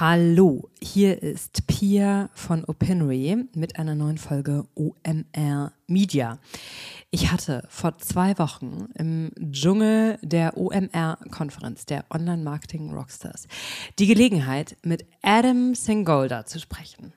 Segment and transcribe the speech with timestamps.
[0.00, 6.38] Hallo, hier ist Pia von Opinory mit einer neuen Folge OMR Media.
[7.10, 13.48] Ich hatte vor zwei Wochen im Dschungel der OMR-Konferenz der Online Marketing Rockstars
[13.98, 17.12] die Gelegenheit, mit Adam Singolda zu sprechen.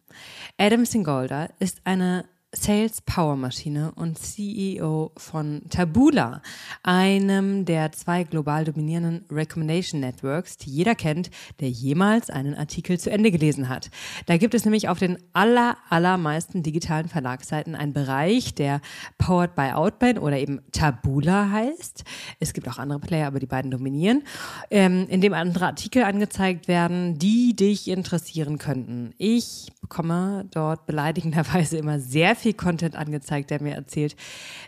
[0.57, 6.41] Adam Singolda ist eine Sales Power Maschine und CEO von Tabula,
[6.84, 13.10] einem der zwei global dominierenden Recommendation Networks, die jeder kennt, der jemals einen Artikel zu
[13.10, 13.90] Ende gelesen hat.
[14.26, 18.82] Da gibt es nämlich auf den aller, allermeisten digitalen Verlagsseiten einen Bereich, der
[19.18, 22.04] Powered by Outbrain oder eben Tabula heißt.
[22.41, 24.24] Es gibt auch andere Player, aber die beiden dominieren,
[24.70, 29.13] ähm, in dem andere Artikel angezeigt werden, die dich interessieren könnten.
[29.18, 34.15] Ich bekomme dort beleidigenderweise immer sehr viel Content angezeigt, der mir erzählt,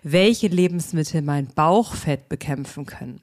[0.04, 3.22] welche Lebensmittel mein Bauchfett bekämpfen können.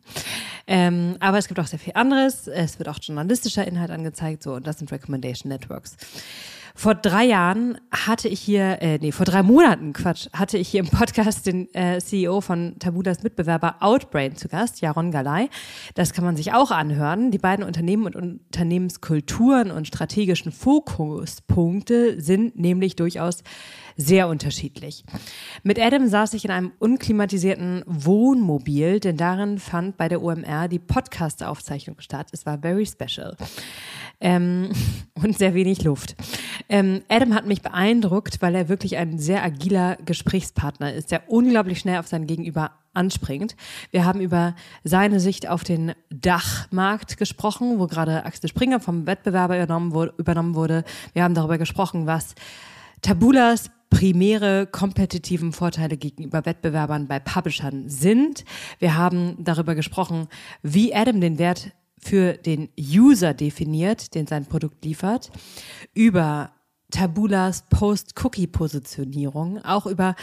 [0.66, 2.47] Ähm, aber es gibt auch sehr viel anderes.
[2.47, 5.97] Es wird auch journalistischer Inhalt angezeigt, so und das sind Recommendation Networks.
[6.74, 10.80] Vor drei Jahren hatte ich hier, äh, nee, vor drei Monaten, Quatsch, hatte ich hier
[10.80, 15.48] im Podcast den äh, CEO von Tabulas Mitbewerber Outbrain zu Gast, Jaron Galay.
[15.94, 17.30] Das kann man sich auch anhören.
[17.30, 23.42] Die beiden Unternehmen und Unternehmenskulturen und strategischen Fokuspunkte sind nämlich durchaus
[23.96, 25.05] sehr unterschiedlich.
[25.62, 30.78] Mit Adam saß ich in einem unklimatisierten Wohnmobil, denn darin fand bei der OMR die
[30.78, 32.28] Podcast-Aufzeichnung statt.
[32.32, 33.36] Es war very special.
[34.20, 34.70] Ähm,
[35.22, 36.16] und sehr wenig Luft.
[36.68, 41.80] Ähm, Adam hat mich beeindruckt, weil er wirklich ein sehr agiler Gesprächspartner ist, der unglaublich
[41.80, 43.56] schnell auf sein Gegenüber anspringt.
[43.90, 44.54] Wir haben über
[44.84, 49.62] seine Sicht auf den Dachmarkt gesprochen, wo gerade Axel Springer vom Wettbewerber
[50.16, 50.84] übernommen wurde.
[51.12, 52.34] Wir haben darüber gesprochen, was
[53.02, 58.44] Tabulas primäre kompetitiven Vorteile gegenüber Wettbewerbern bei Publishern sind.
[58.78, 60.28] Wir haben darüber gesprochen,
[60.62, 65.30] wie Adam den Wert für den User definiert, den sein Produkt liefert,
[65.94, 66.52] über
[66.90, 70.16] Tabulas Post-Cookie-Positionierung, auch über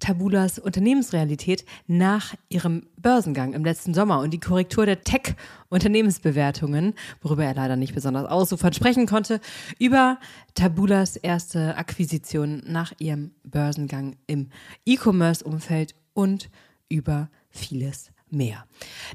[0.00, 7.54] Tabulas Unternehmensrealität nach ihrem Börsengang im letzten Sommer und die Korrektur der Tech-Unternehmensbewertungen, worüber er
[7.54, 9.40] leider nicht besonders ausufern sprechen konnte,
[9.78, 10.18] über
[10.54, 14.48] Tabulas erste Akquisition nach ihrem Börsengang im
[14.86, 16.50] E-Commerce-Umfeld und
[16.88, 18.64] über vieles mehr.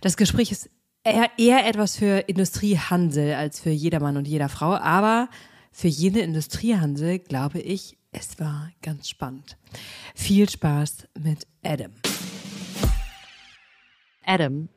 [0.02, 0.70] Das Gespräch ist
[1.08, 5.30] eher, eher etwas für Industriehandel als für jedermann und jeder Frau, aber
[5.72, 9.58] für jene Industriehandel glaube ich, es war ganz spannend.
[10.16, 11.92] Viel Spaß mit Adam.
[14.26, 14.70] Adam,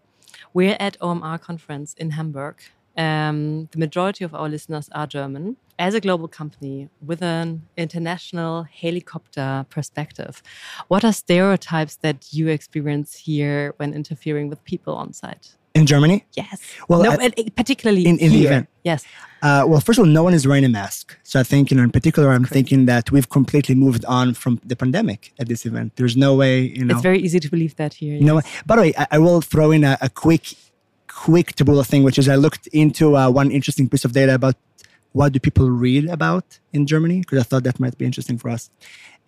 [0.54, 2.56] we're at OMR conference in Hamburg.
[2.96, 5.56] Um, the majority of our listeners are German.
[5.78, 10.42] As a global company with an international helicopter perspective,
[10.88, 15.56] what are stereotypes that you experience here when interfering with people on site?
[15.74, 16.24] In Germany?
[16.36, 16.60] Yes.
[16.88, 18.68] Well, no, I- particularly in, in the event.
[18.82, 19.04] Yes.
[19.42, 21.16] Uh, well, first of all, no one is wearing a mask.
[21.22, 24.60] So I think, you know, in particular, I'm thinking that we've completely moved on from
[24.64, 25.92] the pandemic at this event.
[25.96, 26.94] There's no way, you know.
[26.94, 28.14] It's very easy to believe that here.
[28.14, 28.62] you know, yes.
[28.66, 30.54] by the way, I, I will throw in a, a quick,
[31.06, 34.56] quick taboola thing, which is I looked into uh, one interesting piece of data about
[35.12, 38.50] what do people read about in Germany, because I thought that might be interesting for
[38.50, 38.70] us.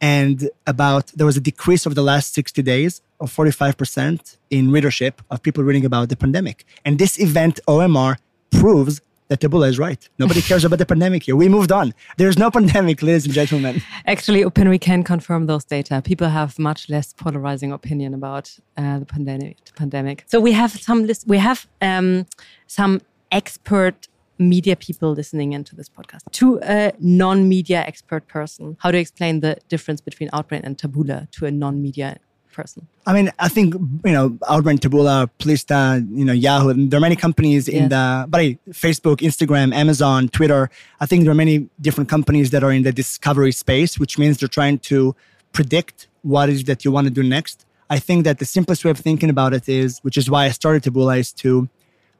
[0.03, 5.23] And about there was a decrease over the last 60 days of 45% in readership
[5.31, 6.65] of people reading about the pandemic.
[6.85, 8.17] And this event, OMR,
[8.51, 10.09] proves that Taboola is right.
[10.19, 11.37] Nobody cares about the pandemic here.
[11.37, 11.95] We moved on.
[12.17, 13.81] There's no pandemic, ladies and gentlemen.
[14.07, 16.03] Actually, Open, we can confirm those data.
[16.05, 19.57] People have much less polarizing opinion about uh, the pandemic.
[19.77, 20.25] Pandemic.
[20.27, 21.27] So we have some list.
[21.29, 22.27] We have um,
[22.67, 24.09] some expert
[24.39, 26.21] media people listening into this podcast.
[26.33, 31.31] To a non-media expert person, how do you explain the difference between Outbrain and Taboola
[31.33, 32.19] to a non-media
[32.53, 32.87] person?
[33.07, 36.89] I mean, I think you know, Outbrain, Taboola, Plista, you know, Yahoo.
[36.89, 37.91] There are many companies in Yes.
[37.91, 38.41] the, but
[38.71, 40.71] Facebook, Instagram, Amazon, Twitter.
[41.01, 44.39] I think there are many different companies that are in the discovery space, which means
[44.39, 45.15] they're trying to
[45.53, 47.65] predict what is that you want to do next.
[47.91, 50.51] I think that the simplest way of thinking about it is, which is why I
[50.51, 51.69] started Taboola, is to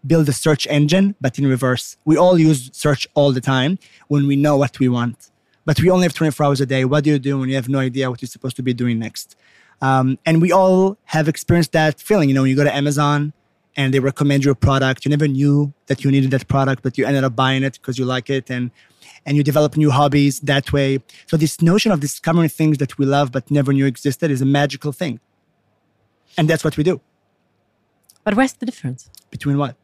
[0.07, 1.97] build a search engine, but in reverse.
[2.05, 3.79] We all use search all the time
[4.09, 5.31] when we know what we want,
[5.65, 6.85] but we only have 24 hours a day.
[6.85, 8.99] What do you do when you have no idea what you're supposed to be doing
[8.99, 9.37] next?
[9.81, 12.29] Um, and we all have experienced that feeling.
[12.29, 13.33] You know, when you go to Amazon
[13.77, 16.97] and they recommend you a product, you never knew that you needed that product, but
[16.97, 18.71] you ended up buying it because you like it, and
[19.27, 20.99] and you develop new hobbies that way.
[21.27, 24.47] So this notion of discovering things that we love but never knew existed is a
[24.47, 25.21] magical thing,
[26.37, 27.01] and that's what we do.
[28.25, 29.77] But where's the difference Between what?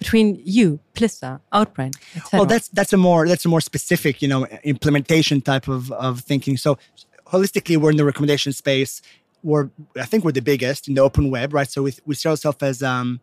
[0.00, 1.92] Between you, Plista, Outbrain.
[2.32, 6.20] Well, that's that's a more that's a more specific, you know, implementation type of of
[6.20, 6.56] thinking.
[6.56, 6.78] So
[7.26, 9.02] holistically, we're in the recommendation space.
[9.44, 11.70] We're I think we're the biggest in the open web, right?
[11.70, 13.20] So we we see ourselves as um,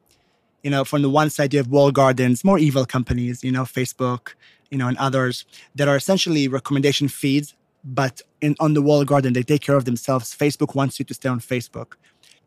[0.63, 3.63] you know, from the one side you have wall gardens, more evil companies, you know,
[3.63, 4.33] Facebook,
[4.69, 5.45] you know, and others
[5.75, 9.85] that are essentially recommendation feeds, but in on the wall garden, they take care of
[9.85, 10.35] themselves.
[10.35, 11.94] Facebook wants you to stay on Facebook.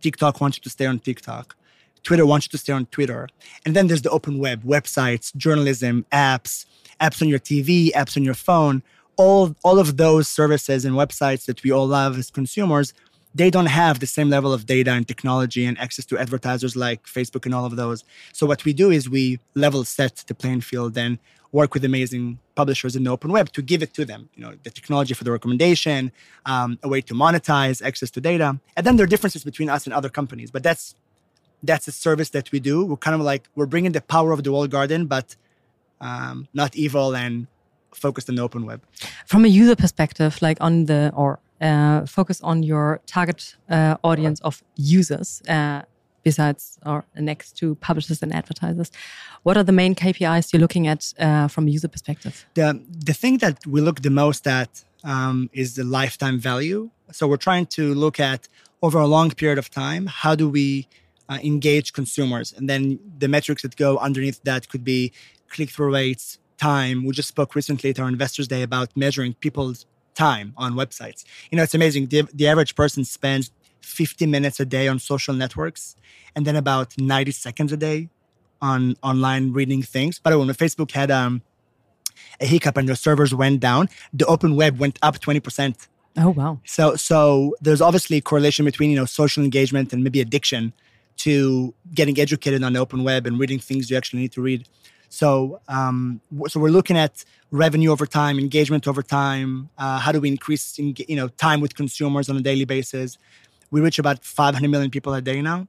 [0.00, 1.56] TikTok wants you to stay on TikTok.
[2.02, 3.28] Twitter wants you to stay on Twitter.
[3.64, 6.66] And then there's the open web, websites, journalism, apps,
[7.00, 8.82] apps on your TV, apps on your phone.
[9.16, 12.94] All, all of those services and websites that we all love as consumers,
[13.34, 17.04] they don't have the same level of data and technology and access to advertisers like
[17.04, 18.04] Facebook and all of those.
[18.32, 21.18] So what we do is we level set the playing field and
[21.52, 24.28] work with amazing publishers in the open web to give it to them.
[24.34, 26.12] You know, the technology for the recommendation,
[26.46, 29.84] um, a way to monetize access to data, and then there are differences between us
[29.86, 30.50] and other companies.
[30.50, 30.94] But that's
[31.62, 32.84] that's a service that we do.
[32.84, 35.36] We're kind of like we're bringing the power of the walled garden, but
[36.00, 37.46] um, not evil and
[37.92, 38.82] focused on the open web.
[39.26, 44.40] From a user perspective, like on the or uh, focus on your target uh, audience
[44.40, 45.42] of users.
[45.48, 45.82] Uh,
[46.22, 48.90] besides or next to publishers and advertisers
[49.42, 53.14] what are the main kpis you're looking at uh, from a user perspective the, the
[53.14, 57.64] thing that we look the most at um, is the lifetime value so we're trying
[57.64, 58.48] to look at
[58.82, 60.86] over a long period of time how do we
[61.30, 65.12] uh, engage consumers and then the metrics that go underneath that could be
[65.48, 70.52] click-through rates time we just spoke recently at our investors day about measuring people's time
[70.56, 73.50] on websites you know it's amazing the, the average person spends
[73.80, 75.96] 50 minutes a day on social networks
[76.34, 78.08] and then about 90 seconds a day
[78.62, 80.18] on online reading things.
[80.18, 81.42] By the way, when Facebook had um,
[82.40, 85.88] a hiccup and their servers went down, the open web went up 20%.
[86.16, 86.60] Oh wow.
[86.64, 90.72] So so there's obviously a correlation between, you know, social engagement and maybe addiction
[91.24, 94.66] to getting educated on the open web and reading things you actually need to read.
[95.08, 99.70] So um, so we're looking at revenue over time, engagement over time.
[99.76, 103.18] Uh, how do we increase you know time with consumers on a daily basis?
[103.70, 105.68] We reach about 500 million people a day now.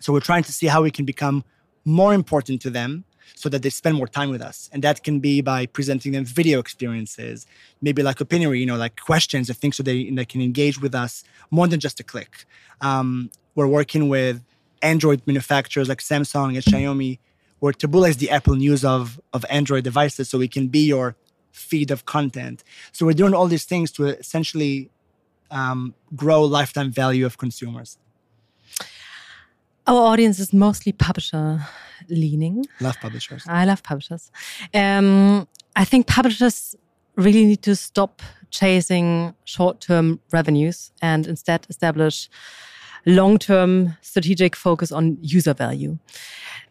[0.00, 1.44] So we're trying to see how we can become
[1.84, 3.04] more important to them
[3.34, 4.68] so that they spend more time with us.
[4.72, 7.46] And that can be by presenting them video experiences,
[7.80, 10.94] maybe like opinion, you know, like questions or things so they, they can engage with
[10.94, 12.44] us more than just a click.
[12.80, 14.44] Um, we're working with
[14.82, 17.18] Android manufacturers like Samsung and Xiaomi,
[17.58, 21.16] where Taboola is the Apple News of, of Android devices, so we can be your
[21.52, 22.64] feed of content.
[22.92, 24.90] So we're doing all these things to essentially
[25.50, 27.98] um, grow lifetime value of consumers.
[29.86, 31.66] Our audience is mostly publisher
[32.08, 32.66] leaning.
[32.80, 33.44] Love publishers.
[33.48, 34.30] I love publishers.
[34.72, 36.76] Um, I think publishers
[37.16, 42.28] really need to stop chasing short term revenues and instead establish
[43.06, 45.98] long term strategic focus on user value.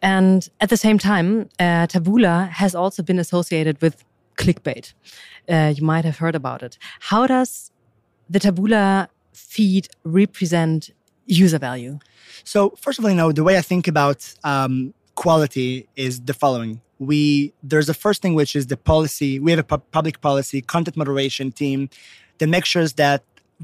[0.02, 4.04] And at the same time, uh, Taboola has also been associated with
[4.36, 4.94] clickbait.
[5.48, 6.78] Uh, you might have heard about it.
[7.00, 7.70] How does
[8.28, 10.90] the Taboola feed represent
[11.26, 11.98] user value?
[12.44, 16.34] So first of all, you know the way I think about um, quality is the
[16.34, 19.38] following: we there's a first thing which is the policy.
[19.38, 21.90] We have a pu- public policy content moderation team
[22.38, 23.22] that makes sure that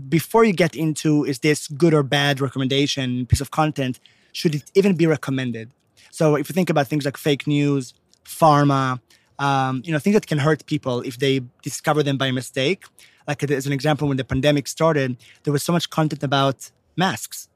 [0.09, 3.99] before you get into is this good or bad recommendation piece of content,
[4.33, 5.71] should it even be recommended?
[6.11, 7.95] So if you think about things like fake news,
[8.25, 9.01] pharma,
[9.39, 12.85] um, you know things that can hurt people if they discover them by mistake.
[13.29, 17.49] Like as an example, when the pandemic started, there was so much content about masks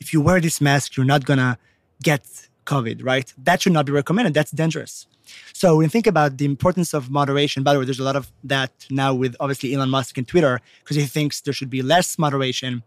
[0.00, 1.58] if you wear this mask, you're not gonna
[2.02, 2.24] get
[2.64, 3.32] COVID, right?
[3.38, 4.34] That should not be recommended.
[4.34, 5.06] That's dangerous.
[5.52, 8.16] So when you think about the importance of moderation, by the way, there's a lot
[8.16, 11.82] of that now with obviously Elon Musk and Twitter because he thinks there should be
[11.82, 12.82] less moderation.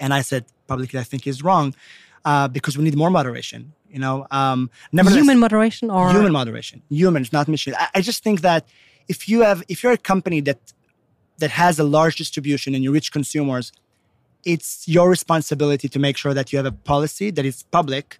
[0.00, 1.74] And I said publicly, I think he's wrong
[2.24, 3.72] uh, because we need more moderation.
[3.88, 7.74] You know, um, human moderation or human moderation, humans, not machine.
[7.76, 8.66] I, I just think that
[9.06, 10.72] if you have, if you're a company that
[11.38, 13.72] that has a large distribution and you reach consumers
[14.44, 18.18] it's your responsibility to make sure that you have a policy that is public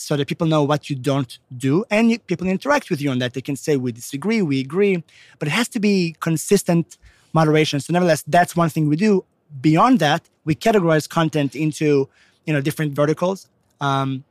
[0.00, 3.18] so that people know what you don't do and you, people interact with you on
[3.18, 3.34] that.
[3.34, 5.02] They can say we disagree we agree
[5.38, 6.98] but it has to be consistent
[7.32, 7.80] moderation.
[7.80, 9.24] So nevertheless that's one thing we do.
[9.60, 12.08] Beyond that we categorize content into
[12.46, 13.48] you know different verticals.
[13.80, 14.24] Um,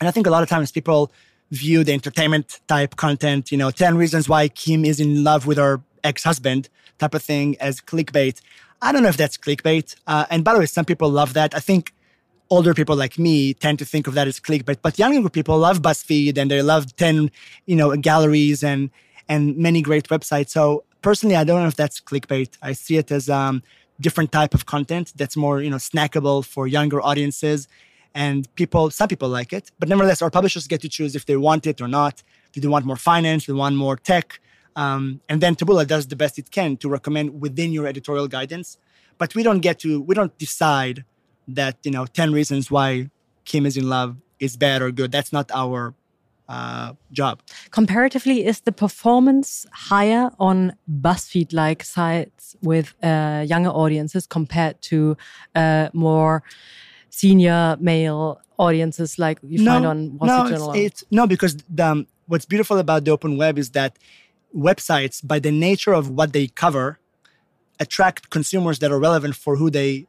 [0.00, 1.12] and i think a lot of times people
[1.50, 5.58] view the entertainment type content you know 10 reasons why kim is in love with
[5.58, 8.40] her ex-husband type of thing as clickbait.
[8.80, 9.96] I don't know if that's clickbait.
[10.06, 11.54] Uh, and by the way, some people love that.
[11.54, 11.92] I think
[12.52, 15.80] older people like me tend to think of that as clickbait, but younger people love
[15.80, 17.30] BuzzFeed and they love 10,
[17.64, 18.90] you know, galleries and
[19.28, 20.50] and many great websites.
[20.50, 22.50] So personally, I don't know if that's clickbait.
[22.60, 23.62] I see it as um,
[24.06, 27.68] different type of content that's more, you know, snackable for younger audiences.
[28.14, 31.38] And people, some people like it, but nevertheless, our publishers get to choose if they
[31.48, 32.22] want it or not.
[32.52, 33.46] Do they want more finance?
[33.46, 34.40] Do they want more tech?
[34.76, 38.76] Um, and then Taboola does the best it can to recommend within your editorial guidance.
[39.16, 41.04] But we don't get to, we don't decide
[41.48, 43.10] that, you know, 10 reasons why
[43.44, 45.12] Kim is in love is bad or good.
[45.12, 45.94] That's not our
[46.48, 47.40] uh, job.
[47.70, 55.16] Comparatively, is the performance higher on BuzzFeed like sites with uh, younger audiences compared to
[55.54, 56.42] uh, more
[57.10, 60.72] senior male audiences like you no, find on Wall no, Street Journal?
[60.72, 63.98] It's, it's, no, because the, um, what's beautiful about the open web is that
[64.54, 66.98] websites, by the nature of what they cover,
[67.80, 70.06] attract consumers that are relevant for who they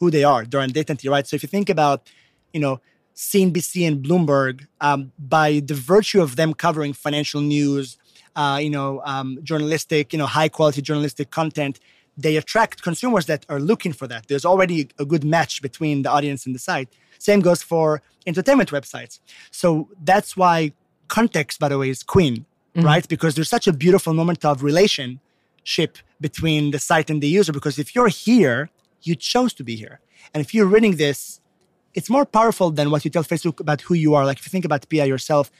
[0.00, 0.44] who they are.
[0.44, 1.26] They're identity, right?
[1.26, 2.08] So if you think about,
[2.52, 2.80] you know,
[3.14, 7.96] CNBC and Bloomberg, um, by the virtue of them covering financial news,
[8.36, 11.78] uh, you know, um, journalistic, you know, high quality journalistic content,
[12.16, 14.26] they attract consumers that are looking for that.
[14.28, 16.88] There's already a good match between the audience and the site.
[17.18, 19.20] Same goes for entertainment websites.
[19.50, 20.72] So that's why
[21.08, 22.86] context, by the way, is queen, mm-hmm.
[22.86, 23.06] right?
[23.08, 27.52] Because there's such a beautiful moment of relationship between the site and the user.
[27.52, 28.70] Because if you're here,
[29.06, 30.00] you chose to be here.
[30.32, 31.40] And if you're reading this,
[31.94, 34.24] it's more powerful than what you tell Facebook about who you are.
[34.24, 35.50] Like if you think about Pia yourself,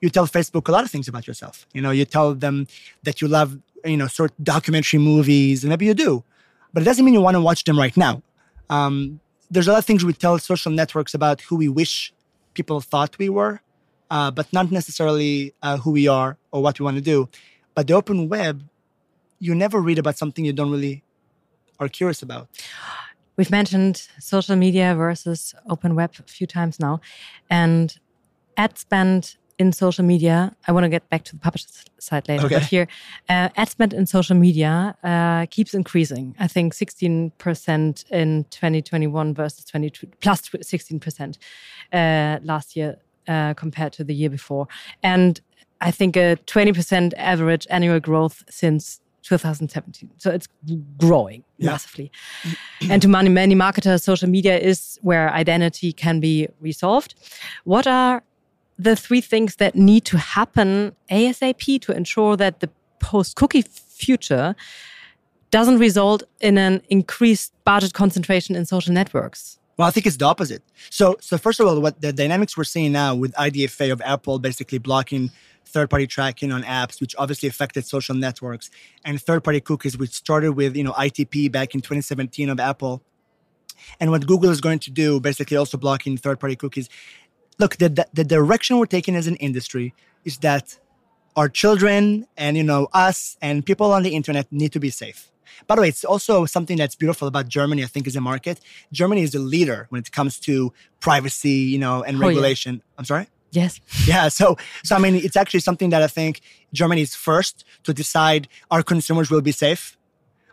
[0.00, 1.66] you tell Facebook a lot of things about yourself.
[1.74, 2.66] You know, you tell them
[3.02, 6.24] that you love, you know, sort of documentary movies, and maybe you do,
[6.72, 8.22] but it doesn't mean you want to watch them right now.
[8.70, 12.12] Um, there's a lot of things we tell social networks about who we wish
[12.54, 13.60] people thought we were,
[14.10, 17.28] uh, but not necessarily uh, who we are or what we want to do.
[17.74, 18.62] But the open web,
[19.38, 21.02] you never read about something you don't really
[21.80, 22.48] are curious about.
[23.36, 27.00] We've mentioned social media versus open web a few times now,
[27.48, 27.98] and
[28.56, 30.54] ad spend in social media.
[30.68, 31.68] I want to get back to the publisher
[31.98, 32.56] side later, okay.
[32.56, 32.86] but here,
[33.28, 36.34] uh, ad spend in social media uh, keeps increasing.
[36.38, 41.38] I think 16% in 2021 versus 22 plus 16%
[41.92, 44.68] uh, last year uh, compared to the year before,
[45.02, 45.40] and
[45.80, 50.10] I think a 20% average annual growth since 2017.
[50.18, 50.48] So it's
[50.98, 51.70] growing yeah.
[51.70, 52.10] massively.
[52.88, 57.14] and to many, many marketers, social media is where identity can be resolved.
[57.64, 58.22] What are
[58.78, 64.54] the three things that need to happen ASAP to ensure that the post cookie future
[65.50, 69.58] doesn't result in an increased budget concentration in social networks?
[69.76, 70.62] Well, I think it's the opposite.
[70.90, 74.38] So, so first of all, what the dynamics we're seeing now with IDFA of Apple
[74.38, 75.30] basically blocking
[75.70, 78.70] third-party tracking on apps, which obviously affected social networks,
[79.04, 83.02] and third-party cookies, which started with you know ITP back in 2017 of Apple,
[83.98, 86.88] and what Google is going to do, basically also blocking third-party cookies.
[87.58, 90.78] Look, the, the, the direction we're taking as an industry is that
[91.36, 95.30] our children and you know us and people on the internet need to be safe.
[95.66, 98.60] By the way, it's also something that's beautiful about Germany, I think, as a market.
[98.92, 102.76] Germany is a leader when it comes to privacy, you know, and regulation.
[102.76, 102.94] Oh, yeah.
[102.98, 103.26] I'm sorry?
[103.52, 103.80] Yes.
[104.06, 104.28] Yeah.
[104.28, 106.40] So, so I mean, it's actually something that I think
[106.72, 109.96] Germany is first to decide our consumers will be safe,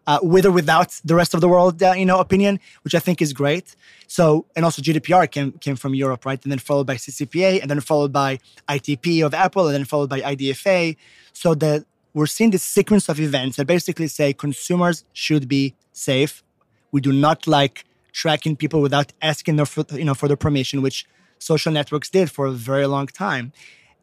[0.08, 3.00] uh, with or without the rest of the world, uh, you know, opinion, which I
[3.00, 3.75] think is great.
[4.08, 6.42] So, and also GDPR came came from Europe, right?
[6.42, 8.39] And then followed by CCPA, and then followed by
[8.70, 10.96] ITP of Apple, and then followed by IDFA.
[11.34, 16.42] So that we're seeing this sequence of events that basically say consumers should be safe.
[16.92, 21.06] We do not like tracking people without asking their, you know, for their permission, which
[21.39, 23.51] social networks did for a very long time.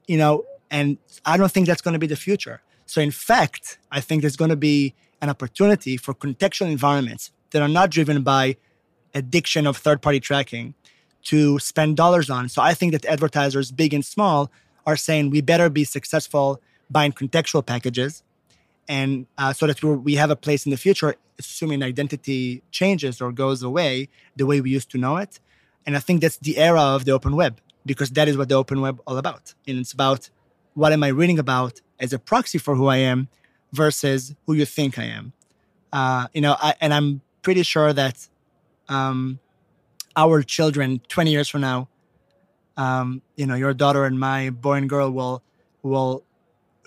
[0.07, 2.63] You know, and I don't think that's going to be the future.
[2.87, 7.63] So, in fact, I think there's going to be an opportunity for contextual environments that
[7.63, 8.57] are not driven by
[9.15, 10.75] addiction of third party tracking
[11.25, 12.49] to spend dollars on.
[12.49, 14.51] So, I think that advertisers, big and small,
[14.87, 16.61] are saying we better be successful
[16.91, 18.23] buying contextual packages
[18.89, 23.33] and uh, so that we have a place in the future assuming identity changes or
[23.33, 25.41] goes away the way we used to know it
[25.87, 28.55] and I think that's the era of the open web because that is what the
[28.55, 29.55] open web all about.
[29.67, 30.31] And it's about
[30.75, 33.29] what am I reading about as a proxy for who I am
[33.73, 35.33] versus who you think I am.
[35.93, 38.29] Uh, you know, I, and I'm pretty sure that
[38.89, 39.39] um,
[40.17, 41.89] our children, 20 years from now,
[42.77, 45.43] um, you know, your daughter and my boy and girl will
[45.83, 46.25] will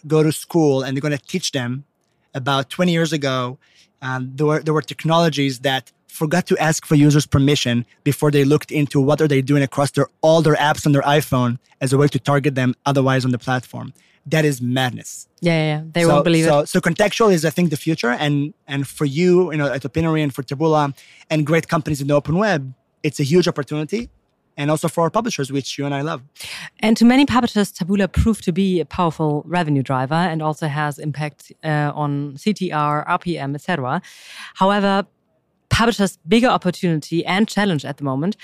[0.06, 1.86] go to school and they're going to teach them
[2.34, 3.58] about 20 years ago.
[4.01, 8.43] Um, there were there were technologies that forgot to ask for users permission before they
[8.43, 11.93] looked into what are they doing across their all their apps on their iphone as
[11.93, 13.93] a way to target them otherwise on the platform
[14.25, 15.81] that is madness yeah, yeah, yeah.
[15.95, 18.88] they so, won't believe so, it so contextual is i think the future and and
[18.88, 20.83] for you you know at Opinary and for taboola
[21.29, 24.09] and great companies in the open web it's a huge opportunity
[24.57, 26.24] and also for our publishers, which you and I love.
[26.79, 30.97] And to many publishers, Taboola proved to be a powerful revenue driver and also has
[30.97, 34.01] impact uh, on CTR, RPM, etc.
[34.55, 35.05] However,
[35.77, 38.36] publishers' bigger opportunity and challenge at the moment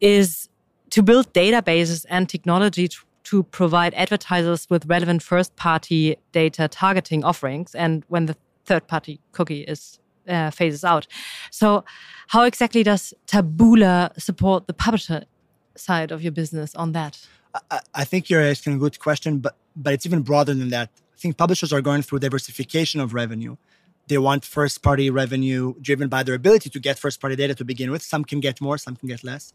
[0.00, 0.48] is
[0.88, 7.22] to build databases and technology to, to provide advertisers with relevant first party data targeting
[7.22, 11.06] offerings and when the third party cookie is uh, phases out.
[11.50, 11.84] So,
[12.28, 15.24] how exactly does Taboola support the publisher
[15.76, 17.26] side of your business on that?
[17.70, 20.88] I, I think you're asking a good question, but but it's even broader than that.
[21.16, 23.56] I think publishers are going through diversification of revenue.
[24.10, 27.64] They want first party revenue driven by their ability to get first party data to
[27.64, 28.02] begin with.
[28.02, 29.54] Some can get more, some can get less.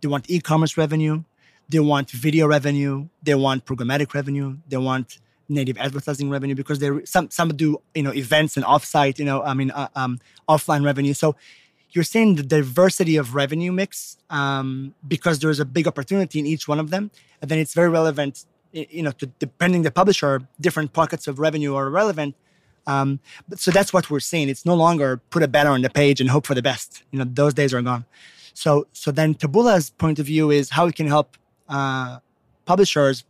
[0.00, 1.24] They want e commerce revenue.
[1.68, 3.08] They want video revenue.
[3.24, 4.58] They want programmatic revenue.
[4.68, 9.18] They want native advertising revenue because they some some do you know events and offsite
[9.18, 11.14] you know I mean uh, um, offline revenue.
[11.22, 11.34] So
[11.90, 16.68] you're seeing the diversity of revenue mix um, because there's a big opportunity in each
[16.68, 17.10] one of them,
[17.42, 18.44] and then it's very relevant.
[18.70, 22.36] You know, to depending the publisher, different pockets of revenue are relevant.
[22.86, 24.48] Um, but so that's what we're seeing.
[24.48, 27.02] It's no longer put a banner on the page and hope for the best.
[27.10, 28.04] You know, those days are gone.
[28.54, 31.36] So so then Taboola's point of view is how we can help
[31.68, 32.20] uh,
[32.64, 33.24] publishers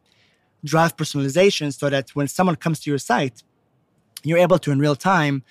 [0.64, 3.42] drive personalization so that when someone comes to your site,
[4.22, 5.42] you're able to in real time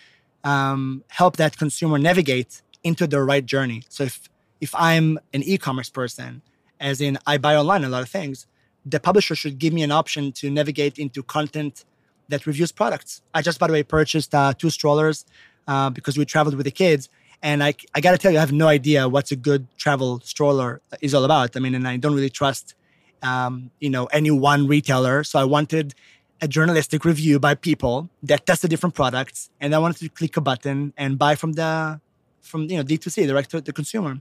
[0.44, 3.84] um, help that consumer navigate into the right journey.
[3.90, 4.30] So if
[4.62, 6.42] if I'm an e-commerce person,
[6.80, 8.48] as in I buy online a lot of things,
[8.86, 11.84] the publisher should give me an option to navigate into content
[12.30, 13.22] that reviews products.
[13.34, 15.26] I just, by the way, purchased uh, two strollers
[15.68, 17.10] uh, because we traveled with the kids.
[17.42, 20.20] And I, I got to tell you, I have no idea what's a good travel
[20.22, 21.56] stroller is all about.
[21.56, 22.76] I mean, and I don't really trust,
[23.22, 25.24] um, you know, any one retailer.
[25.24, 25.94] So I wanted
[26.42, 30.42] a journalistic review by people that tested different products, and I wanted to click a
[30.42, 32.00] button and buy from the
[32.42, 34.20] from you know D2C, direct to the consumer.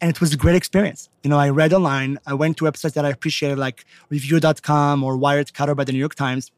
[0.00, 1.10] And it was a great experience.
[1.22, 5.16] You know, I read online, I went to websites that I appreciated, like review.com or
[5.18, 6.50] Wirecutter by the New York Times.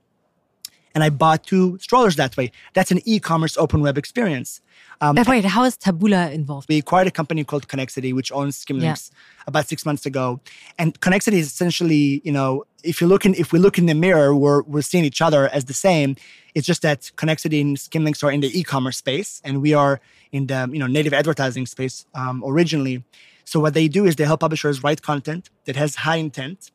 [0.94, 2.52] And I bought two strollers that way.
[2.75, 4.61] That's an e-commerce open web experience.
[5.00, 6.68] Um, wait, how is Taboola involved?
[6.68, 9.44] We acquired a company called Connexity, which owns Skimlinks yeah.
[9.49, 10.40] about six months ago.
[10.78, 13.94] And Connexity is essentially, you know, if you look in, if we look in the
[13.94, 16.14] mirror, we're we're seeing each other as the same.
[16.54, 20.46] It's just that Connexity and Skimlinks are in the e-commerce space, and we are in
[20.46, 23.04] the you know native advertising space um, originally.
[23.44, 26.70] So what they do is they help publishers write content that has high intent.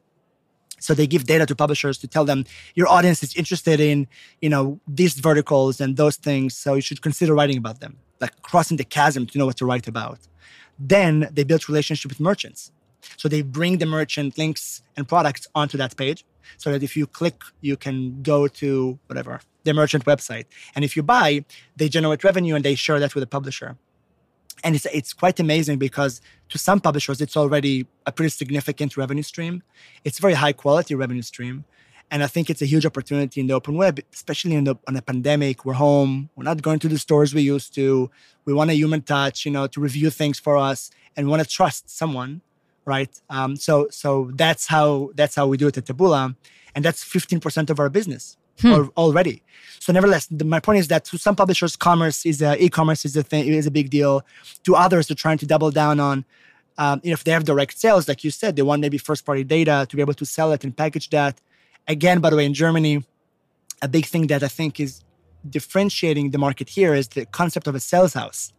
[0.79, 4.07] So they give data to publishers to tell them your audience is interested in
[4.41, 8.41] you know these verticals and those things, so you should consider writing about them, like
[8.41, 10.19] crossing the chasm to know what to write about.
[10.79, 12.71] Then they build relationship with merchants.
[13.15, 16.25] So they bring the merchant links and products onto that page
[16.57, 20.45] so that if you click, you can go to whatever the merchant website.
[20.75, 23.77] And if you buy, they generate revenue and they share that with the publisher.
[24.63, 29.23] And it's it's quite amazing because to some publishers, it's already a pretty significant revenue
[29.23, 29.63] stream.
[30.03, 31.65] It's a very high quality revenue stream.
[32.09, 34.95] And I think it's a huge opportunity in the open web, especially in the on
[34.95, 35.65] a pandemic.
[35.65, 36.29] We're home.
[36.35, 38.09] We're not going to the stores we used to.
[38.45, 41.47] We want a human touch, you know, to review things for us and want to
[41.47, 42.41] trust someone
[42.87, 43.21] right?
[43.29, 46.35] Um, so so that's how that's how we do it at Taboola,
[46.73, 48.85] and that's 15% of our business hmm.
[48.95, 49.43] already.
[49.79, 53.15] So nevertheless, the, my point is that to some publishers, commerce is a, e-commerce is
[53.15, 54.25] a thing is a big deal.
[54.63, 56.25] To others, they're trying to double down on.
[56.79, 59.95] Um, if they have direct sales, like you said, they want maybe first-party data to
[59.95, 61.41] be able to sell it and package that.
[61.87, 63.03] Again, by the way, in Germany,
[63.81, 65.03] a big thing that I think is
[65.49, 68.53] differentiating the market here is the concept of a sales house.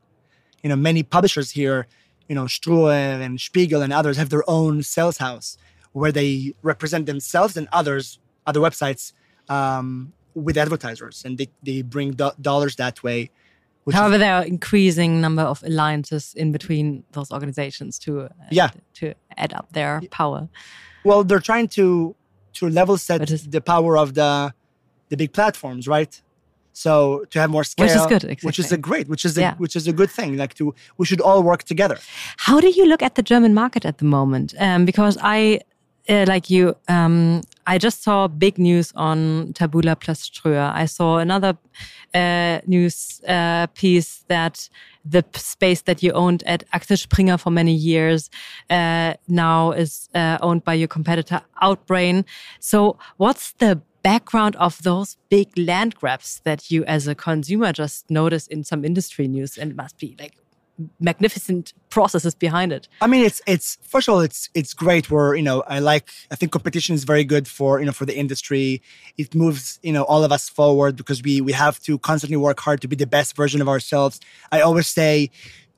[0.63, 1.87] You know, many publishers here
[2.29, 5.57] you know, Ströer and Spiegel and others have their own sales house
[5.93, 9.13] where they represent themselves and others, other websites,
[9.49, 13.31] um, with advertisers, and they, they bring do- dollars that way.
[13.91, 18.71] However, is, there are increasing number of alliances in between those organizations to uh, yeah
[18.95, 20.49] to add up their power.
[21.05, 22.15] Well, they're trying to
[22.55, 24.53] to level set the power of the
[25.09, 26.21] the big platforms, right?
[26.73, 28.47] So to have more scale, which is good, exactly.
[28.47, 29.55] which is a great, which is a, yeah.
[29.57, 30.37] which is a good thing.
[30.37, 31.99] Like to, we should all work together.
[32.37, 34.55] How do you look at the German market at the moment?
[34.61, 35.61] Um, because I,
[36.09, 40.73] uh, like you, um, I just saw big news on Taboola plus Ströer.
[40.73, 41.57] I saw another
[42.15, 44.69] uh, news uh, piece that
[45.05, 48.31] the space that you owned at Axel Springer for many years
[48.71, 52.25] uh, now is uh, owned by your competitor Outbrain.
[52.61, 58.11] So, what's the background of those big land grabs that you as a consumer just
[58.11, 60.37] notice in some industry news and must be like
[61.01, 62.89] magnificent processes behind it.
[63.01, 66.11] I mean it's it's first of all it's it's great where you know i like
[66.31, 68.83] i think competition is very good for you know for the industry.
[69.17, 72.61] It moves you know all of us forward because we we have to constantly work
[72.61, 74.21] hard to be the best version of ourselves.
[74.53, 75.31] I always say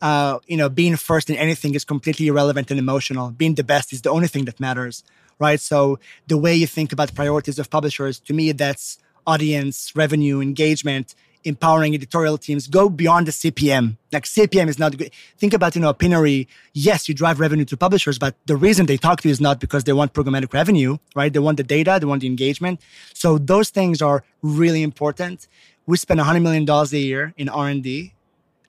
[0.02, 3.30] uh, you know being first in anything is completely irrelevant and emotional.
[3.30, 5.02] Being the best is the only thing that matters
[5.40, 5.58] right?
[5.58, 11.14] So the way you think about priorities of publishers, to me, that's audience, revenue, engagement,
[11.44, 12.66] empowering editorial teams.
[12.66, 13.96] Go beyond the CPM.
[14.12, 15.11] Like CPM is not good.
[15.38, 16.48] Think about, you know, Opinary.
[16.72, 19.61] Yes, you drive revenue to publishers, but the reason they talk to you is not
[19.61, 21.33] because they want programmatic revenue, right?
[21.33, 22.81] They want the data, they want the engagement.
[23.14, 25.48] So those things are really important.
[25.87, 28.12] We spend $100 million a year in R&D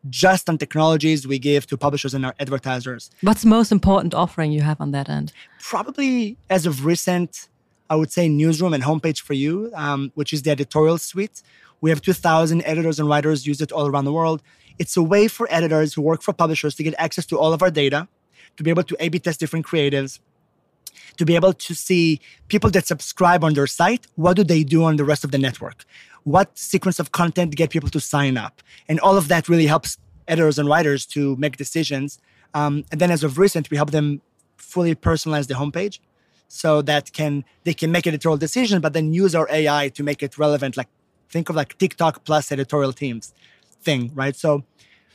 [0.10, 3.12] just on technologies we give to publishers and our advertisers.
[3.22, 5.32] What's the most important offering you have on that end?
[5.60, 7.50] Probably as of recent,
[7.92, 11.44] I would say Newsroom and Homepage for You, um, which is the editorial suite.
[11.82, 14.42] We have 2,000 editors and writers use it all around the world.
[14.80, 17.62] It's a way for editors who work for publishers to get access to all of
[17.62, 18.08] our data,
[18.56, 20.20] to be able to A/B test different creatives,
[21.18, 24.86] to be able to see people that subscribe on their site, what do they do
[24.86, 25.84] on the rest of the network?
[26.24, 28.62] What sequence of content get people to sign up?
[28.88, 29.98] And all of that really helps
[30.30, 32.20] editors and writers to make decisions.
[32.54, 34.22] Um, and then as of recent, we help them
[34.56, 36.00] fully personalize the homepage
[36.52, 40.22] so that can they can make editorial decisions, but then use our AI to make
[40.22, 40.76] it relevant.
[40.76, 40.90] Like
[41.30, 43.34] think of like TikTok plus editorial teams
[43.82, 44.36] thing, right?
[44.36, 44.64] So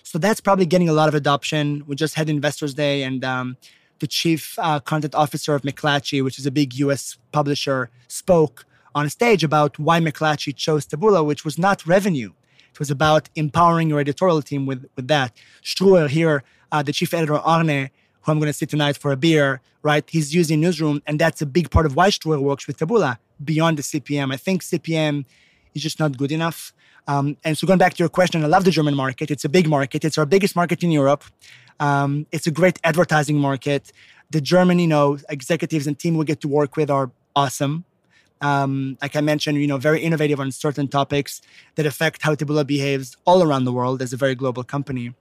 [0.02, 1.84] so that's probably getting a lot of adoption.
[1.86, 3.56] We just had Investors Day, and um,
[3.98, 9.10] the chief uh, content officer of McClatchy, which is a big US publisher, spoke on
[9.10, 12.32] stage about why McClatchy chose Taboola, which was not revenue.
[12.72, 15.36] It was about empowering your editorial team with, with that.
[15.62, 17.90] Ströer here, uh, the chief editor, Arne,
[18.26, 20.04] who I'm going to see tonight for a beer, right?
[20.08, 23.78] He's using Newsroom, and that's a big part of why Ströer works with Taboola beyond
[23.78, 24.34] the CPM.
[24.34, 25.24] I think CPM
[25.74, 26.72] is just not good enough.
[27.06, 29.30] Um, and so going back to your question, I love the German market.
[29.30, 30.04] It's a big market.
[30.04, 31.22] It's our biggest market in Europe.
[31.78, 33.92] Um, it's a great advertising market.
[34.30, 37.84] The German, you know, executives and team we get to work with are awesome.
[38.40, 41.40] Um, like I mentioned, you know, very innovative on certain topics
[41.76, 45.14] that affect how Taboola behaves all around the world as a very global company.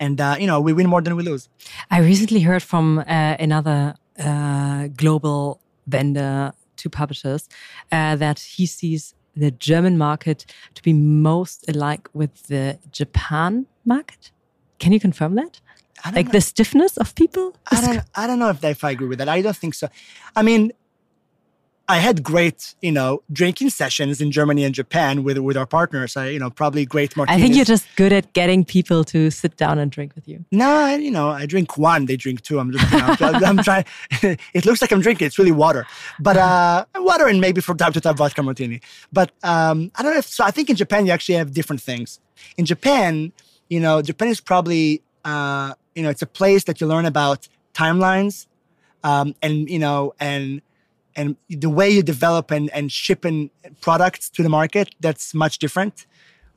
[0.00, 1.48] And uh, you know, we win more than we lose.
[1.90, 3.02] I recently heard from uh,
[3.38, 7.48] another uh, global vendor to publishers
[7.92, 14.30] uh, that he sees the German market to be most alike with the Japan market.
[14.78, 15.60] Can you confirm that?
[16.12, 16.32] Like know.
[16.32, 17.54] the stiffness of people?
[17.70, 19.28] I don't, I don't know if, if I agree with that.
[19.28, 19.88] I don't think so.
[20.34, 20.72] I mean,
[21.88, 26.16] I had great, you know, drinking sessions in Germany and Japan with with our partners.
[26.16, 27.38] I, you know, probably great martinis.
[27.38, 30.44] I think you're just good at getting people to sit down and drink with you.
[30.50, 32.58] No, I, you know, I drink one, they drink two.
[32.58, 33.84] I'm just, you know, I'm, I'm trying.
[34.52, 35.28] it looks like I'm drinking.
[35.28, 35.86] It's really water,
[36.18, 38.80] but uh, water and maybe from time to time vodka martini.
[39.12, 40.44] But um, I don't know if so.
[40.44, 42.18] I think in Japan you actually have different things.
[42.56, 43.32] In Japan,
[43.68, 47.48] you know, Japan is probably, uh, you know, it's a place that you learn about
[47.74, 48.46] timelines,
[49.04, 50.62] um, and you know, and
[51.16, 53.50] and the way you develop and, and ship in
[53.80, 56.06] products to the market that's much different.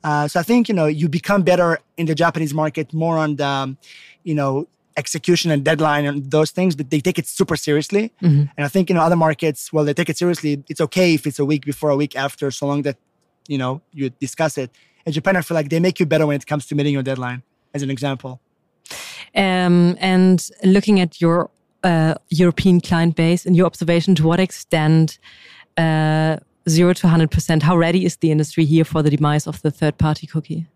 [0.02, 3.36] Uh, so i think you know you become better in the japanese market more on
[3.36, 3.76] the um,
[4.22, 8.10] you know execution and deadline and those things but they take it super seriously.
[8.22, 8.44] Mm-hmm.
[8.56, 10.64] and i think in other markets well they take it seriously.
[10.70, 12.96] It's okay if it's a week before a week after so long that
[13.46, 14.70] you know you discuss it.
[15.04, 17.02] In japan i feel like they make you better when it comes to meeting your
[17.02, 17.42] deadline
[17.74, 18.40] as an example.
[19.34, 21.50] Um, and looking at your
[21.82, 25.18] uh, European client base, in your observation, to what extent
[25.76, 26.36] uh,
[26.68, 29.98] zero to 100%, how ready is the industry here for the demise of the third
[29.98, 30.66] party cookie?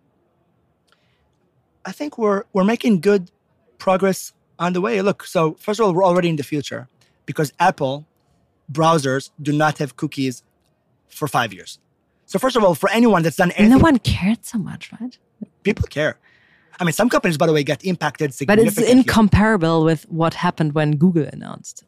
[1.85, 3.31] I think we're, we're making good
[3.79, 5.03] progress on the way.
[5.03, 6.89] Look, so first of all, we're already in the future
[7.27, 8.07] because Apple
[8.73, 10.43] browsers do not have cookies
[11.09, 11.79] for five years.
[12.27, 15.19] So first of all, for anyone that's done anything, no one cared so much, right?
[15.63, 16.19] People care.
[16.81, 18.75] I mean, some companies, by the way, get impacted significantly.
[18.75, 21.85] But it's incomparable with what happened when Google announced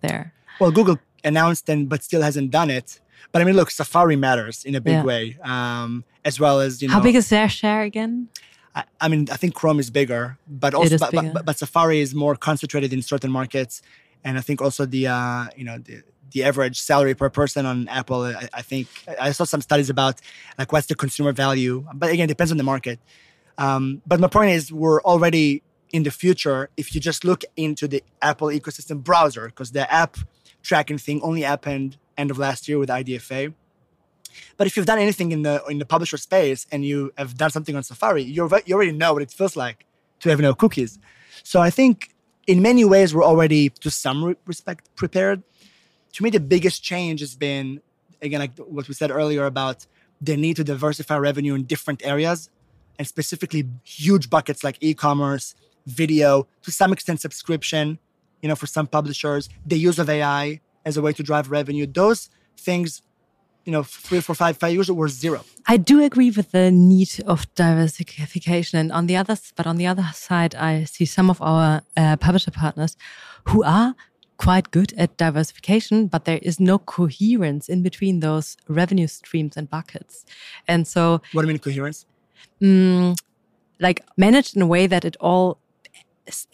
[0.00, 0.32] there.
[0.60, 3.00] Well, Google announced and but still hasn't done it.
[3.32, 5.04] But I mean, look, Safari matters in a big Yeah.
[5.04, 6.94] way, um, as well as you know.
[6.94, 8.28] How big is their share again?
[8.74, 11.30] I, I mean, I think Chrome is bigger, but also, but, bigger.
[11.34, 13.82] But, but Safari is more concentrated in certain markets,
[14.24, 17.88] and I think also the uh, you know the the average salary per person on
[17.88, 18.22] Apple.
[18.22, 18.88] I, I think
[19.20, 20.20] I saw some studies about
[20.58, 22.98] like what's the consumer value, but again, it depends on the market.
[23.60, 26.70] Um, but my point is, we're already in the future.
[26.76, 30.16] If you just look into the Apple ecosystem browser, because the app
[30.62, 33.54] tracking thing only happened end of last year with IDFA.
[34.56, 37.50] But if you've done anything in the in the publisher space and you have done
[37.50, 39.84] something on Safari, you're, you already know what it feels like
[40.20, 40.98] to have no cookies.
[41.42, 42.14] So I think
[42.46, 45.42] in many ways we're already to some respect prepared.
[46.14, 47.82] To me, the biggest change has been
[48.22, 49.86] again like what we said earlier about
[50.20, 52.50] the need to diversify revenue in different areas
[53.00, 55.54] and specifically huge buckets like e-commerce,
[55.86, 57.98] video, to some extent subscription.
[58.42, 61.86] You know, for some publishers, the use of AI as a way to drive revenue.
[61.86, 63.00] Those things,
[63.64, 65.40] you know, three, four, five, five years ago were zero.
[65.66, 69.86] I do agree with the need of diversification, and on the other, but on the
[69.86, 72.98] other side, I see some of our uh, publisher partners
[73.48, 73.94] who are
[74.36, 79.70] quite good at diversification, but there is no coherence in between those revenue streams and
[79.70, 80.26] buckets,
[80.68, 82.04] and so What do you mean coherence?
[82.60, 83.16] Mm,
[83.78, 85.58] like managed in a way that it all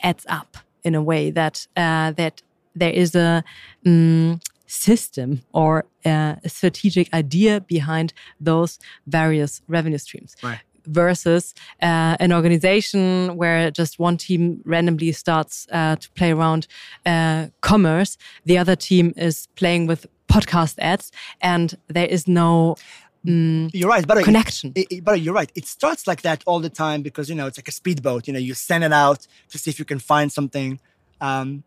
[0.03, 2.42] adds up in a way that uh, that
[2.75, 3.42] there is a
[3.85, 10.37] mm, system or uh, a strategic idea behind those various revenue streams.
[10.42, 10.61] Right.
[10.88, 16.68] versus uh, an organization where just one team randomly starts uh, to play around
[17.05, 22.77] uh, commerce, the other team is playing with podcast ads, and there is no
[23.27, 24.73] Mm, you're right, but connection.
[24.77, 25.51] It, it, but you're right.
[25.57, 28.29] It starts like that all the time because you know it's like a speedboat.
[28.29, 30.79] You know, you send it out to see if you can find something.
[31.21, 31.65] Um,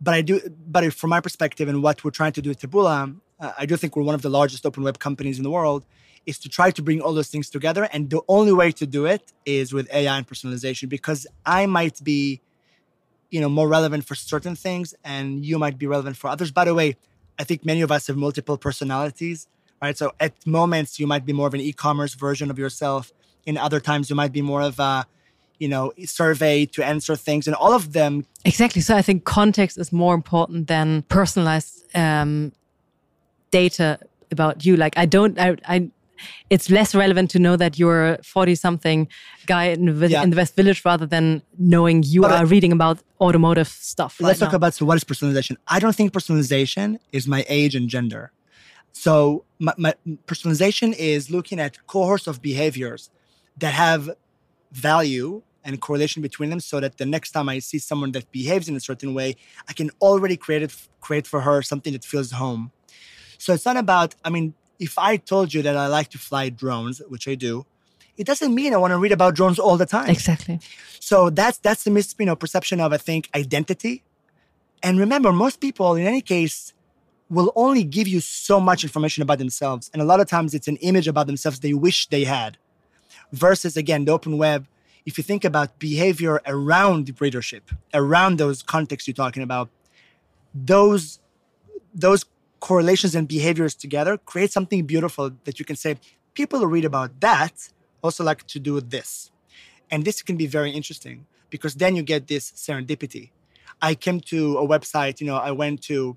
[0.00, 0.40] but I do.
[0.66, 3.76] But from my perspective and what we're trying to do at Taboola, uh, I do
[3.76, 5.84] think we're one of the largest open web companies in the world.
[6.24, 9.06] Is to try to bring all those things together, and the only way to do
[9.06, 10.88] it is with AI and personalization.
[10.88, 12.40] Because I might be,
[13.28, 16.52] you know, more relevant for certain things, and you might be relevant for others.
[16.52, 16.96] By the way,
[17.38, 19.48] I think many of us have multiple personalities
[19.82, 19.98] right?
[19.98, 23.12] So at moments you might be more of an e-commerce version of yourself.
[23.44, 25.04] In other times you might be more of a,
[25.58, 28.24] you know, survey to answer things, and all of them.
[28.44, 28.80] Exactly.
[28.80, 32.52] So I think context is more important than personalized um,
[33.50, 33.98] data
[34.30, 34.76] about you.
[34.76, 35.90] Like I don't, I, I
[36.50, 39.08] it's less relevant to know that you're a 40 something
[39.46, 40.22] guy in the, yeah.
[40.22, 44.20] in the West Village rather than knowing you but are I, reading about automotive stuff.
[44.20, 45.56] Let's right talk about so what is personalization.
[45.66, 48.30] I don't think personalization is my age and gender.
[48.92, 49.94] So my, my
[50.26, 53.10] personalization is looking at cohorts of behaviors
[53.58, 54.10] that have
[54.72, 58.68] value and correlation between them so that the next time I see someone that behaves
[58.68, 59.36] in a certain way,
[59.68, 62.72] I can already create it, create for her something that feels home.
[63.38, 66.48] So it's not about, I mean, if I told you that I like to fly
[66.48, 67.66] drones, which I do,
[68.16, 70.10] it doesn't mean I want to read about drones all the time.
[70.10, 70.60] Exactly.
[71.00, 74.04] So that's that's the mis you know perception of I think identity.
[74.82, 76.72] And remember, most people in any case
[77.32, 79.90] will only give you so much information about themselves.
[79.92, 82.58] And a lot of times it's an image about themselves they wish they had.
[83.32, 84.66] Versus, again, the open web,
[85.06, 89.70] if you think about behavior around readership, around those contexts you're talking about,
[90.54, 91.20] those,
[91.94, 92.26] those
[92.60, 95.96] correlations and behaviors together create something beautiful that you can say,
[96.34, 97.70] people read about that
[98.02, 99.30] also like to do this.
[99.90, 103.30] And this can be very interesting because then you get this serendipity.
[103.80, 106.16] I came to a website, you know, I went to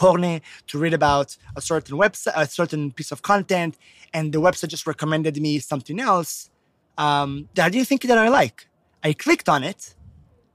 [0.00, 0.36] Korney
[0.68, 1.28] to read about
[1.60, 3.72] a certain website, a certain piece of content,
[4.14, 6.50] and the website just recommended me something else
[7.04, 8.58] um, that I didn't think that I like.
[9.02, 9.80] I clicked on it,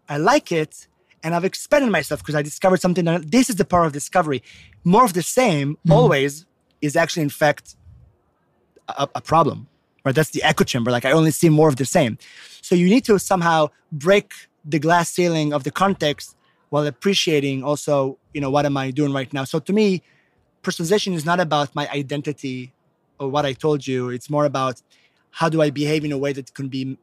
[0.07, 0.87] I like it,
[1.23, 4.41] and I've expanded myself because I discovered something that this is the power of discovery.
[4.83, 5.91] More of the same mm-hmm.
[5.97, 6.45] always
[6.81, 7.75] is actually, in fact,
[8.87, 9.67] a, a problem.
[10.03, 10.15] Right?
[10.15, 10.91] That's the echo chamber.
[10.91, 12.17] Like I only see more of the same.
[12.61, 14.27] So you need to somehow break
[14.73, 16.35] the glass ceiling of the context
[16.73, 19.43] while appreciating also, you know, what am I doing right now?
[19.43, 20.01] So to me,
[20.63, 22.73] personalization is not about my identity
[23.19, 24.09] or what I told you.
[24.09, 24.81] It's more about
[25.29, 26.97] how do I behave in a way that can be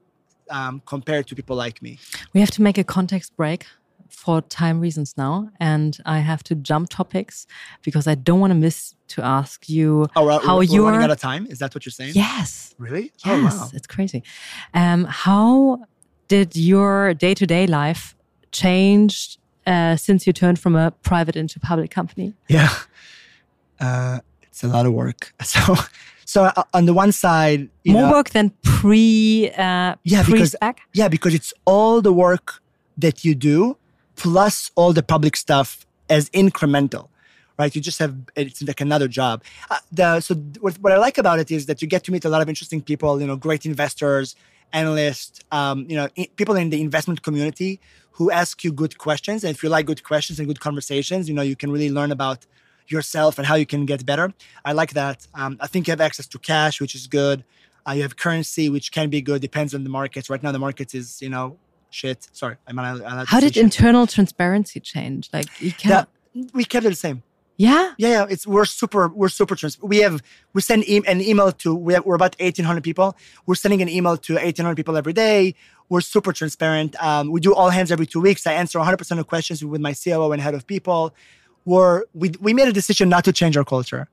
[0.50, 2.00] um, compared to people like me.
[2.34, 3.64] We have to make a context break
[4.08, 7.46] for time reasons now, and I have to jump topics
[7.82, 11.12] because I don't want to miss to ask you oh, well, how you're running out
[11.12, 11.46] of time.
[11.46, 12.14] Is that what you're saying?
[12.16, 12.74] Yes.
[12.76, 13.12] Really?
[13.24, 13.24] Yes.
[13.24, 13.70] Oh, wow.
[13.72, 14.24] It's crazy.
[14.74, 15.84] Um, how
[16.26, 18.16] did your day to day life
[18.50, 19.38] change
[19.70, 22.34] uh, since you turned from a private into a public company?
[22.48, 22.74] Yeah,
[23.78, 25.32] uh, it's a lot of work.
[25.44, 25.76] So,
[26.24, 29.50] so uh, on the one side, more know, work than pre.
[29.50, 30.54] Uh, yeah, because
[30.92, 32.60] yeah, because it's all the work
[32.98, 33.76] that you do
[34.16, 37.08] plus all the public stuff as incremental
[37.58, 37.74] right?
[37.74, 39.44] You just have it's like another job.
[39.70, 42.24] Uh, the, so what, what, I like about it is that you get to meet
[42.24, 44.34] a lot of interesting people, you know, great investors,
[44.72, 47.80] analysts, um, you know, people in the investment community
[48.12, 49.44] who ask you good questions.
[49.44, 52.12] And if you like good questions and good conversations, you know, you can really learn
[52.12, 52.46] about
[52.88, 54.32] yourself and how you can get better.
[54.64, 55.26] I like that.
[55.34, 57.44] Um, I think you have access to cash, which is good.
[57.86, 59.40] Uh, you have currency, which can be good.
[59.40, 60.28] Depends on the markets.
[60.28, 61.56] Right now, the market is, you know,
[61.90, 62.28] shit.
[62.32, 62.76] Sorry, I'm.
[63.26, 65.30] How did internal transparency change?
[65.32, 65.72] Like you
[66.52, 67.22] we kept it the same.
[67.60, 67.92] Yeah.
[67.98, 68.26] Yeah, yeah.
[68.30, 69.78] It's we're super we're super trans.
[69.82, 70.22] We have
[70.54, 73.08] we send e- an email to we have, we're about eighteen hundred people.
[73.44, 75.54] We're sending an email to eighteen hundred people every day.
[75.90, 76.96] We're super transparent.
[77.04, 78.46] Um, we do all hands every two weeks.
[78.46, 81.14] I answer one hundred percent of questions with my COO and head of people.
[81.66, 84.08] We're we we made a decision not to change our culture.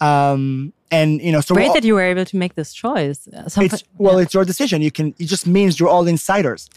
[0.00, 3.28] Um, and you know, so great that you were able to make this choice.
[3.48, 4.22] Some, it's, well, yeah.
[4.22, 4.80] it's your decision.
[4.80, 5.12] You can.
[5.18, 6.70] It just means you're all insiders.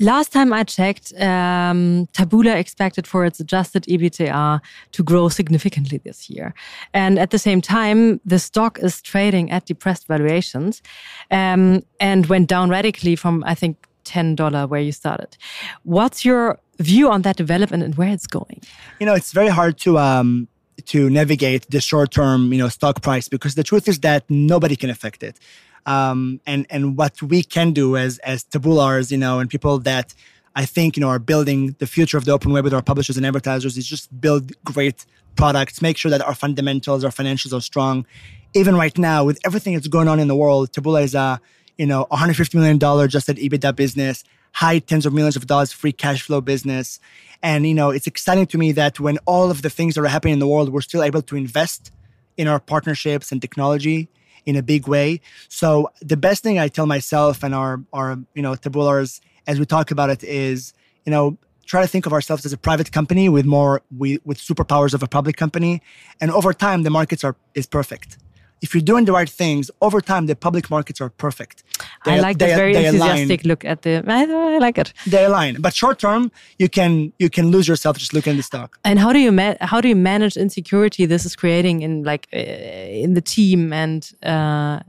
[0.00, 4.60] Last time I checked, um, expected for its adjusted EBITDA
[4.92, 6.54] to grow significantly this year.
[6.94, 10.82] And at the same time, the stock is trading at depressed valuations
[11.30, 15.36] um, and went down radically from, I think, $10 where you started.
[15.84, 18.62] What's your view on that development and where it's going?
[18.98, 19.98] You know, it's very hard to.
[19.98, 20.48] Um,
[20.86, 24.90] to navigate the short-term, you know, stock price because the truth is that nobody can
[24.90, 25.38] affect it
[25.86, 30.14] um, and and what we can do as as taboolars, you know, and people that
[30.54, 33.16] I think you know are building the future of the open web with our publishers
[33.16, 37.60] and advertisers is just build great products, make sure that our fundamentals, our financials are
[37.60, 38.06] strong.
[38.54, 41.40] Even right now, with everything that's going on in the world, Taboola is a
[41.78, 45.92] you know, 150 million dollar adjusted EBITDA business, high tens of millions of dollars free
[45.92, 47.00] cash flow business.
[47.42, 50.06] And you know, it's exciting to me that when all of the things that are
[50.06, 51.90] happening in the world, we're still able to invest
[52.36, 54.08] in our partnerships and technology
[54.46, 55.20] in a big way.
[55.48, 59.66] So the best thing I tell myself and our our you know Taboolars as we
[59.66, 60.72] talk about it is,
[61.04, 64.38] you know, try to think of ourselves as a private company with more we, with
[64.38, 65.82] superpowers of a public company,
[66.20, 68.18] and over time the markets are is perfect
[68.62, 71.64] if you're doing the right things over time, the public markets are perfect.
[72.04, 73.48] They, I like they, very they enthusiastic align.
[73.48, 74.02] look at the.
[74.06, 74.92] I, I, like it.
[75.06, 78.42] They align, but short term, you can you can lose yourself just looking at the
[78.42, 78.78] stock.
[78.84, 82.28] And how do you ma- how do you manage insecurity this is creating in like
[82.32, 84.10] uh, in the team and?
[84.22, 84.80] Uh,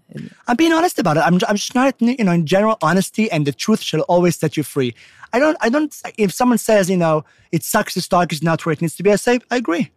[0.47, 1.21] I'm being honest about it.
[1.21, 4.55] I'm I'm just not you know in general honesty and the truth shall always set
[4.55, 4.93] you free.
[5.33, 8.65] I don't I don't if someone says you know it sucks the stock is not
[8.65, 9.11] where it needs to be.
[9.11, 9.91] I say I agree.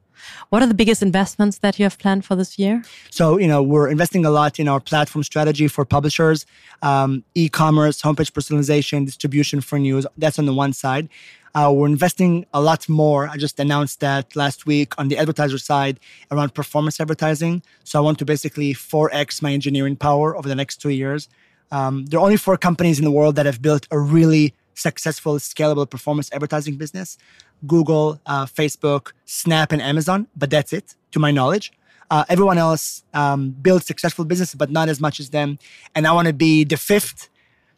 [0.51, 2.83] What are the biggest investments that you have planned for this year?
[3.11, 6.47] So, you know, we're investing a lot in our platform strategy for publishers,
[6.83, 10.07] um, e commerce, homepage personalization, distribution for news.
[10.17, 11.09] That's on the one side.
[11.57, 13.29] Uh, we're investing a lot more.
[13.29, 15.99] I just announced that last week on the advertiser side
[16.31, 17.63] around performance advertising.
[17.83, 21.31] So I want to basically 4x my engineering power over the next two years.
[21.71, 25.37] Um, there are only four companies in the world that have built a really successful,
[25.37, 27.19] scalable performance advertising business.
[27.67, 31.73] Google, uh, Facebook, Snap, and Amazon, but that's it, to my knowledge.
[32.11, 35.59] Uh, everyone else um, builds successful businesses, but not as much as them.
[35.95, 37.29] And I want to be the fifth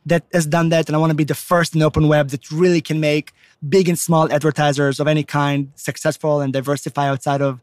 [0.05, 2.51] that has done that, and I want to be the first in open web that
[2.51, 3.33] really can make
[3.67, 7.61] big and small advertisers of any kind successful and diversify outside of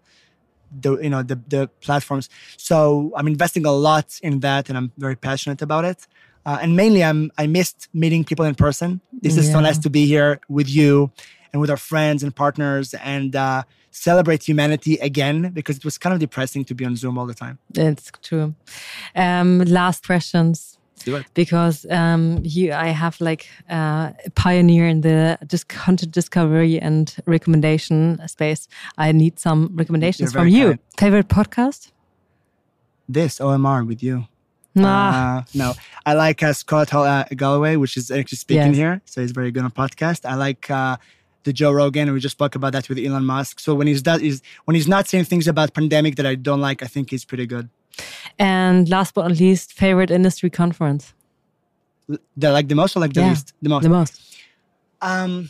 [0.71, 2.30] the you know the the platforms.
[2.58, 6.08] So I'm investing a lot in that, and I'm very passionate about it.
[6.45, 9.01] Uh, and mainly, I'm I missed meeting people in person.
[9.21, 9.53] This is yeah.
[9.53, 11.12] so nice to be here with you
[11.51, 16.13] and with our friends and partners and uh, celebrate humanity again because it was kind
[16.13, 17.58] of depressing to be on Zoom all the time.
[17.73, 18.53] It's true.
[19.15, 20.77] Um, last questions.
[21.36, 27.15] Because um, you, I have like uh, a pioneer in the just content discovery and
[27.27, 28.67] recommendation space.
[28.97, 30.67] I need some recommendations from you.
[30.67, 30.79] Kind.
[30.97, 31.91] Favorite podcast?
[33.08, 34.27] This OMR with you.
[34.76, 35.38] Nah.
[35.38, 35.74] Uh, no,
[36.06, 38.76] I like uh, Scott uh, Galloway, which is actually speaking yes.
[38.76, 40.26] here, so he's very good on podcast.
[40.30, 40.98] I like uh,
[41.46, 43.62] the Joe Rogan, and we just spoke about that with Elon Musk.
[43.62, 46.60] So when he's that is when he's not saying things about pandemic that I don't
[46.60, 47.70] like, I think he's pretty good.
[48.38, 51.14] And last but not least, favorite industry conference.
[52.36, 53.54] The like the most or like the yeah, least?
[53.62, 53.84] The most.
[53.84, 54.38] The most.
[55.02, 55.50] Um.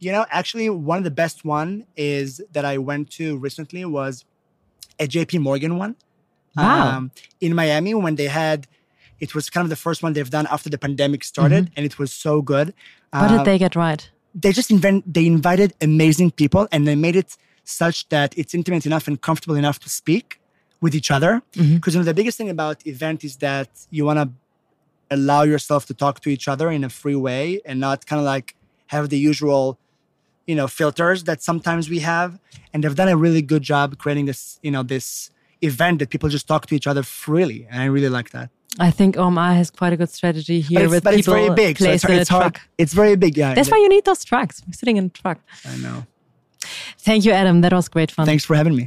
[0.00, 4.24] You know, actually, one of the best one is that I went to recently was
[5.00, 5.96] a JP Morgan one.
[6.56, 6.96] Wow.
[6.96, 8.66] Um, in Miami when they had
[9.20, 11.74] it was kind of the first one they've done after the pandemic started, mm-hmm.
[11.76, 12.72] and it was so good.
[13.10, 14.08] What did uh, they get right?
[14.34, 15.12] They just invent.
[15.12, 19.56] They invited amazing people, and they made it such that it's intimate enough and comfortable
[19.56, 20.40] enough to speak
[20.80, 21.42] with each other.
[21.52, 21.90] Because mm-hmm.
[21.90, 24.30] you know, the biggest thing about event is that you want to
[25.10, 28.26] allow yourself to talk to each other in a free way and not kind of
[28.26, 28.54] like
[28.88, 29.78] have the usual
[30.46, 32.38] you know filters that sometimes we have
[32.72, 35.30] and they've done a really good job creating this you know this
[35.62, 38.90] event that people just talk to each other freely and i really like that I
[38.92, 41.78] think OMR has quite a good strategy here with but people it's very big.
[41.78, 42.54] So it's, it's hard.
[42.54, 42.68] Truck.
[42.76, 43.36] It's very big.
[43.36, 43.54] Yeah.
[43.54, 44.62] That's why you need those trucks.
[44.64, 45.40] We're sitting in a truck.
[45.64, 46.06] I know.
[46.98, 47.60] Thank you, Adam.
[47.62, 48.26] That was great fun.
[48.26, 48.86] Thanks for having me.